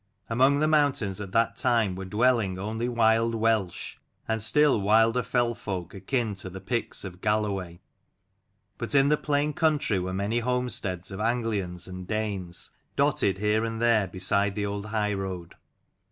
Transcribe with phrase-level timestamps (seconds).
[0.31, 5.21] Among the moun tains at that time were dwelling only wild Welsh, and still wilder
[5.21, 7.81] fell folk akin to the Picts of Galloway.
[8.79, 13.79] But in the plain country were many homesteads of Anglians and Danes, dotted here and
[13.79, 15.53] there beside the old high road.